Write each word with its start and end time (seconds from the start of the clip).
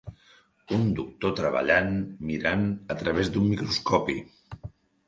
un 0.77 0.87
doctor 0.99 1.35
treballant 1.41 1.93
mirant 2.31 2.67
a 2.95 2.99
través 3.05 3.31
d'un 3.37 3.49
microscopi 3.53 4.19